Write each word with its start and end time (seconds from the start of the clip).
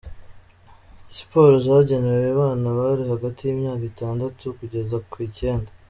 Siporo 1.13 1.55
zagenewe 1.65 2.25
abana 2.35 2.65
bari 2.77 3.03
hagati 3.11 3.39
y’imyaka 3.43 3.83
itandatu 3.91 4.43
kugeza 4.59 4.97
ku 5.11 5.17
icyenda. 5.29 5.69